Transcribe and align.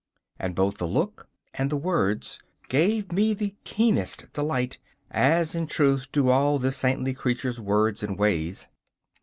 And 0.39 0.55
both 0.55 0.79
the 0.79 0.87
look 0.87 1.27
and 1.53 1.69
the 1.69 1.77
words 1.77 2.39
gave 2.69 3.11
me 3.11 3.35
the 3.35 3.53
keenest 3.63 4.33
delight 4.33 4.79
as, 5.11 5.53
in 5.53 5.67
truth, 5.67 6.07
do 6.11 6.29
all 6.29 6.57
this 6.57 6.77
saintly 6.77 7.13
creature's 7.13 7.61
words 7.61 8.01
and 8.01 8.17
ways. 8.17 8.67